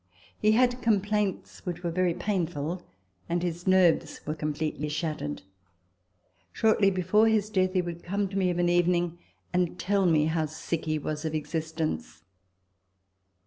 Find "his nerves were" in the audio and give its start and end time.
3.43-4.33